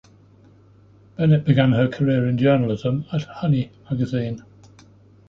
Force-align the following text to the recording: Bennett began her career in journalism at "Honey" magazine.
Bennett 1.15 1.45
began 1.45 1.73
her 1.73 1.87
career 1.87 2.25
in 2.25 2.35
journalism 2.35 3.05
at 3.13 3.21
"Honey" 3.21 3.69
magazine. 3.91 4.43